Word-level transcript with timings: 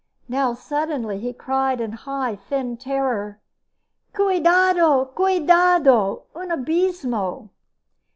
Now 0.27 0.55
suddenly 0.55 1.19
he 1.19 1.31
cried 1.31 1.79
in 1.79 1.93
a 1.93 1.97
high 1.97 2.35
thin 2.35 2.75
tenor: 2.75 3.39
"_Cuidado! 4.15 5.13
Cuidado! 5.13 6.23
Un 6.33 6.49
abismo! 6.49 7.49